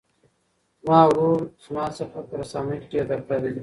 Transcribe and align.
زما 0.83 0.99
ورور 1.07 1.39
له 1.61 1.67
ما 1.75 1.85
څخه 1.97 2.17
په 2.27 2.33
رسامۍ 2.41 2.77
کې 2.81 2.87
ډېر 2.93 3.05
تکړه 3.09 3.37
دی. 3.43 3.51